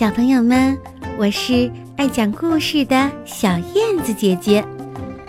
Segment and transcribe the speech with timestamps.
[0.00, 0.80] 小朋友们，
[1.18, 4.66] 我是爱讲故事的小燕子姐姐，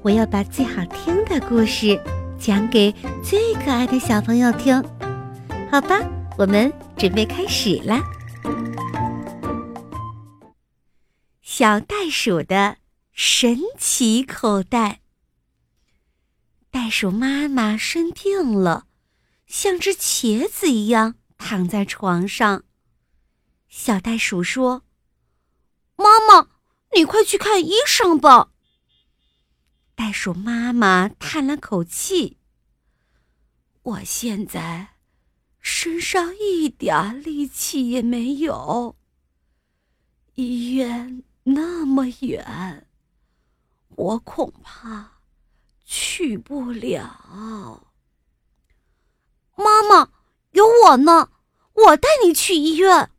[0.00, 2.02] 我要把最好听的故事
[2.38, 2.90] 讲给
[3.22, 4.82] 最可爱的小朋友听，
[5.70, 6.00] 好吧？
[6.38, 8.02] 我们准备开始啦。
[11.42, 12.78] 小袋鼠的
[13.12, 15.00] 神奇口袋。
[16.70, 18.86] 袋鼠妈妈生病了，
[19.46, 22.62] 像只茄子一样躺在床上。
[23.76, 24.84] 小袋鼠说
[25.96, 26.48] ：“妈妈，
[26.94, 28.52] 你快去看医生吧。”
[29.96, 32.38] 袋鼠妈妈叹了口气
[33.82, 34.94] ：“我现在
[35.58, 38.96] 身上一点力气也没有，
[40.34, 42.86] 医院那么远，
[43.88, 45.18] 我恐怕……”
[45.84, 47.92] 去不了，
[49.56, 50.12] 妈妈，
[50.52, 51.30] 有我呢，
[51.72, 53.10] 我带你去医院。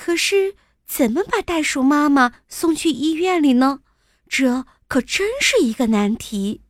[0.00, 0.54] 可是，
[0.86, 3.80] 怎么把袋鼠妈妈送去医院里呢？
[4.28, 6.62] 这可真是一个难题。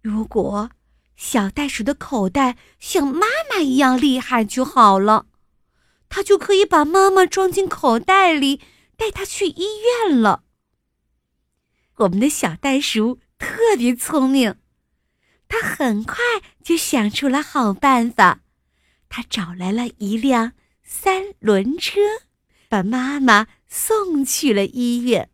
[0.00, 0.70] 如果
[1.16, 5.26] 小袋鼠的口袋像妈妈一样厉害就好了，
[6.08, 8.62] 它就可以把妈妈装进口袋里，
[8.96, 9.66] 带她去医
[10.08, 10.44] 院了。
[11.96, 14.56] 我们的小袋鼠特别聪明，
[15.46, 16.16] 它很快
[16.64, 18.40] 就想出了好办法。
[19.10, 20.52] 它找来了一辆
[20.90, 22.00] 三轮车，
[22.66, 25.28] 把妈妈送去了医院。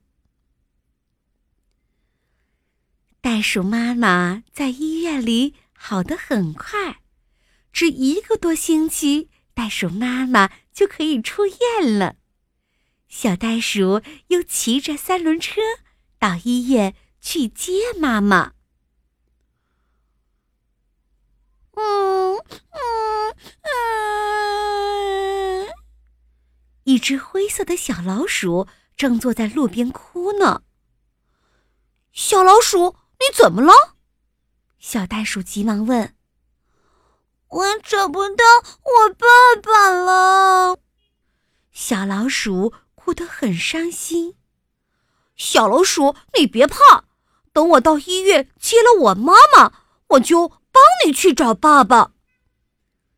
[3.20, 7.00] 袋鼠妈妈在医院里好得很快，
[7.72, 12.16] 只一个多星期，袋鼠妈妈就可以出院了。
[13.06, 15.61] 小袋鼠又骑着三轮车。
[16.18, 18.55] 到医院去接妈妈。
[21.72, 23.13] 嗯嗯，
[26.94, 30.62] 一只灰色的小老鼠正坐在路边哭呢。
[32.12, 33.96] 小老鼠，你怎么了？
[34.78, 36.14] 小袋鼠急忙问。
[37.48, 38.44] 我找不到
[38.84, 39.27] 我爸
[39.60, 40.78] 爸了。
[41.72, 44.36] 小老鼠哭得很伤心。
[45.34, 47.06] 小老鼠，你别怕，
[47.52, 49.72] 等我到医院接了我妈妈，
[50.10, 52.12] 我就帮你去找爸爸。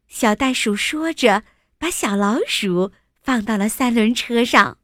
[0.09, 1.43] 小袋鼠说着，
[1.77, 2.93] 把小老鼠
[3.27, 4.79] 放到了三轮车上，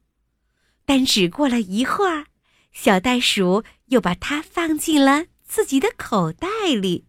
[0.85, 2.25] 但只过了一会儿，
[2.73, 7.05] 小袋鼠又把它放进了自己的口袋里。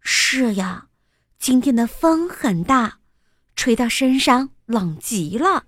[0.00, 0.88] 是呀，
[1.38, 2.98] 今天的风很大，
[3.54, 5.66] 吹到身上冷极了。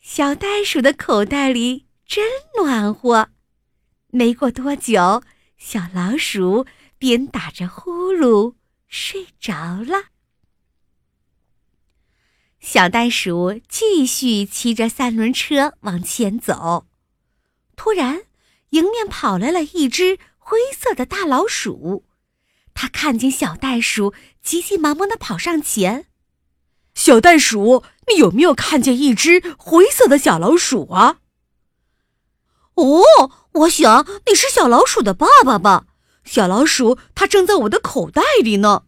[0.00, 1.84] 小袋鼠的口袋里。
[2.06, 2.24] 真
[2.56, 3.28] 暖和，
[4.06, 5.22] 没过多久，
[5.58, 6.64] 小老鼠
[6.96, 8.54] 便打着呼噜
[8.86, 10.04] 睡着了。
[12.60, 16.86] 小袋鼠继续骑着三轮车往前走，
[17.76, 18.22] 突然，
[18.70, 22.04] 迎面跑来了一只灰色的大老鼠。
[22.74, 26.06] 它看见小袋鼠，急急忙忙的跑上前
[26.94, 31.18] ：“小袋鼠，你有没有看见一只灰色的小老鼠啊？”
[32.74, 35.86] 哦，我想你是小老鼠的爸爸吧？
[36.24, 38.84] 小老鼠它正在我的口袋里呢。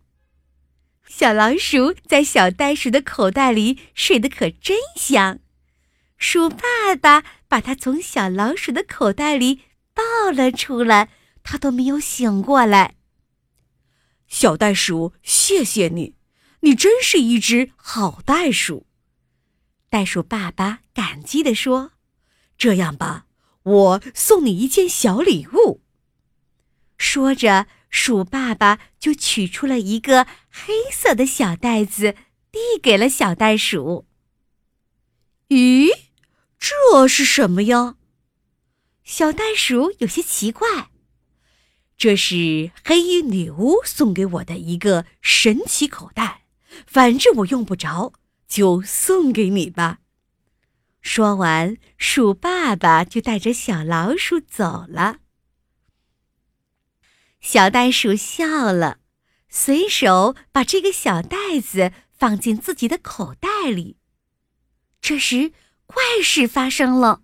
[1.11, 5.41] 小老鼠在小袋鼠的口袋里睡得可真香，
[6.17, 9.63] 鼠爸爸把它从小老鼠的口袋里
[9.93, 11.11] 抱了出来，
[11.43, 12.95] 它都没有醒过来。
[14.29, 16.15] 小袋鼠，谢谢你，
[16.61, 18.87] 你真是一只好袋鼠。
[19.89, 21.91] 袋鼠爸爸感激地说
[22.57, 23.27] ：“这样吧。”
[23.63, 25.83] 我送你一件小礼物。
[26.97, 32.15] 说着，鼠爸爸就取出了一个黑色的小袋子，
[32.51, 34.07] 递给了小袋鼠。
[35.49, 35.91] 咦，
[36.59, 37.97] 这是什么呀？
[39.03, 40.91] 小袋鼠有些奇怪。
[41.99, 46.45] 这是黑衣女巫送给我的一个神奇口袋，
[46.87, 48.15] 反正我用不着，
[48.49, 49.99] 就送给你吧。
[51.03, 55.19] 说完，鼠爸爸就带着小老鼠走了。
[57.41, 58.99] 小袋鼠笑了，
[59.49, 63.97] 随手把这个小袋子放进自己的口袋里。
[65.01, 65.53] 这时，
[65.87, 67.23] 怪事发生了，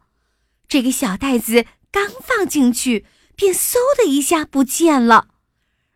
[0.67, 5.29] 这个小袋子刚放进去，便嗖的一下不见了，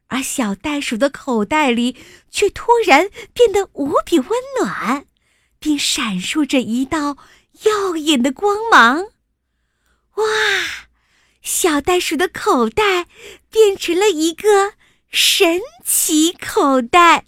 [0.08, 1.96] 而小袋鼠的口袋里
[2.30, 4.28] 却突然变得无比温
[4.60, 5.06] 暖，
[5.58, 7.16] 并闪烁着一道。
[7.64, 9.08] 耀眼的光芒！
[10.14, 10.24] 哇，
[11.52, 13.08] 小袋鼠的口袋
[13.50, 14.74] 变成了一个
[15.10, 17.26] 神奇口袋。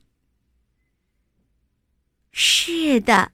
[2.30, 3.32] 是的，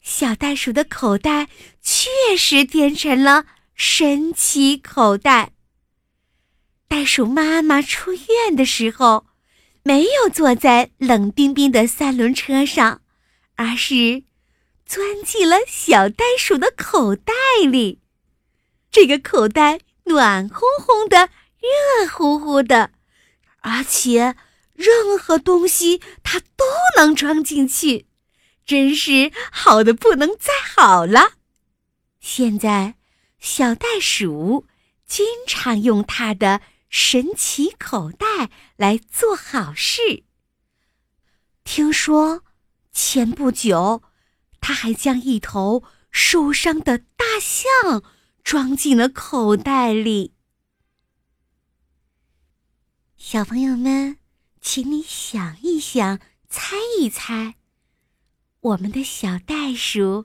[0.00, 1.48] 小袋鼠的口袋
[1.82, 5.50] 确实变成了神奇口袋。
[6.86, 9.26] 袋鼠妈妈出院的时候，
[9.82, 13.02] 没有坐在冷冰冰的三轮车上，
[13.56, 14.22] 而是
[14.86, 17.34] 钻进了小袋鼠的口袋
[17.68, 17.98] 里。
[18.90, 22.90] 这个口袋暖烘烘的，热乎乎的，
[23.60, 24.34] 而且
[24.72, 26.64] 任何东西它都
[26.96, 28.08] 能装进去，
[28.66, 31.34] 真是好的不能再好了。
[32.18, 32.96] 现在，
[33.38, 34.66] 小袋鼠
[35.06, 36.60] 经常用它的。
[36.90, 40.24] 神奇口袋来做好事。
[41.62, 42.42] 听说
[42.94, 44.02] 前不久，
[44.58, 48.02] 他还将一头受伤的大象
[48.48, 50.32] 装进了口袋里。
[53.14, 54.16] 小朋友们，
[54.62, 56.18] 请你想一想，
[56.48, 57.56] 猜一猜，
[58.60, 60.24] 我们的小袋鼠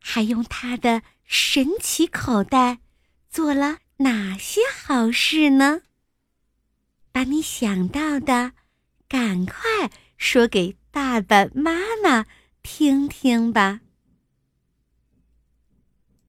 [0.00, 2.80] 还用它的神奇口袋
[3.28, 5.82] 做了哪些好事呢？
[7.12, 8.50] 把你想到的，
[9.08, 11.72] 赶快说给爸爸妈
[12.02, 12.26] 妈
[12.64, 13.78] 听听吧。